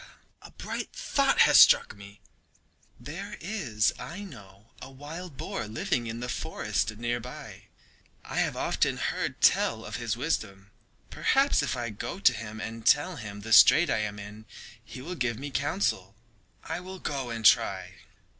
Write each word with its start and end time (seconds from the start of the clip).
a 0.41 0.49
bright 0.49 0.91
thought 0.93 1.41
has 1.41 1.59
struck 1.59 1.95
me! 1.95 2.19
There 2.99 3.37
is, 3.39 3.93
I 3.99 4.21
know, 4.21 4.71
a 4.81 4.89
wild 4.89 5.37
boar 5.37 5.67
living 5.67 6.07
in 6.07 6.21
the 6.21 6.27
forest 6.27 6.97
near 6.97 7.19
by. 7.19 7.65
I 8.25 8.37
have 8.39 8.57
often 8.57 8.97
heard 8.97 9.41
tell 9.41 9.85
of 9.85 9.97
his 9.97 10.17
wisdom. 10.17 10.71
Perhaps 11.11 11.61
if 11.61 11.77
I 11.77 11.91
go 11.91 12.19
to 12.19 12.33
him 12.33 12.59
and 12.59 12.83
tell 12.83 13.17
him 13.17 13.41
the 13.41 13.53
strait 13.53 13.91
I 13.91 13.99
am 13.99 14.17
in 14.17 14.45
he 14.83 15.03
will 15.03 15.13
give 15.13 15.37
me 15.37 15.49
his 15.51 15.57
counsel. 15.59 16.15
I 16.63 16.79
will 16.79 16.97
go 16.97 17.29
and 17.29 17.45
try." 17.45 17.97